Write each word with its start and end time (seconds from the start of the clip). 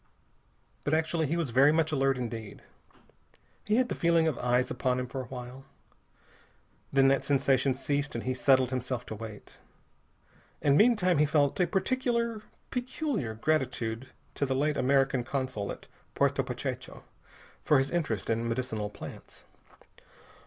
But 0.83 0.95
actually 0.95 1.27
he 1.27 1.37
was 1.37 1.51
very 1.51 1.71
much 1.71 1.91
alert 1.91 2.17
indeed. 2.17 2.63
He 3.65 3.75
had 3.75 3.87
the 3.87 3.93
feeling 3.93 4.27
of 4.27 4.35
eyes 4.39 4.71
upon 4.71 4.99
him 4.99 5.05
for 5.05 5.21
a 5.21 5.25
while. 5.27 5.63
Then 6.91 7.07
that 7.09 7.23
sensation 7.23 7.75
ceased 7.75 8.15
and 8.15 8.23
he 8.23 8.33
settled 8.33 8.71
himself 8.71 9.05
to 9.05 9.15
wait. 9.15 9.59
And 10.59 10.75
meantime 10.75 11.19
he 11.19 11.25
felt 11.27 11.59
a 11.59 11.67
particular, 11.67 12.41
peculiar 12.71 13.35
gratitude 13.35 14.07
to 14.33 14.47
the 14.47 14.55
late 14.55 14.75
American 14.75 15.23
consul 15.23 15.71
at 15.71 15.85
Puerto 16.15 16.41
Pachecho 16.41 17.03
for 17.63 17.77
his 17.77 17.91
interest 17.91 18.27
in 18.31 18.49
medicinal 18.49 18.89
plants. 18.89 19.45